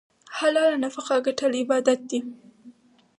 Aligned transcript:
حلاله 0.37 0.77
نفقه 0.85 1.15
ګټل 1.25 1.51
عبادت 1.61 1.99
دی. 2.09 2.19